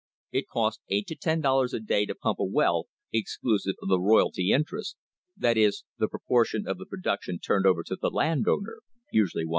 It 0.31 0.47
cost 0.47 0.81
eight 0.89 1.05
to 1.09 1.15
ten 1.15 1.41
dollars 1.41 1.75
a 1.75 1.79
day 1.79 2.07
to 2.07 2.15
pump 2.15 2.39
a 2.39 2.43
well, 2.43 2.87
exclu 3.13 3.59
ive 3.67 3.75
of 3.83 3.87
the 3.89 3.99
royalty 3.99 4.49
interest— 4.51 4.97
that 5.37 5.57
is, 5.57 5.83
the 5.99 6.07
proportion 6.07 6.67
of 6.67 6.79
the 6.79 6.87
pro 6.87 6.99
kduction 7.01 7.39
turned 7.39 7.67
over 7.67 7.83
to 7.83 7.95
the 7.95 8.09
land 8.09 8.47
owner, 8.47 8.79
usually 9.11 9.45
one 9.45 9.47
fourth. 9.47 9.49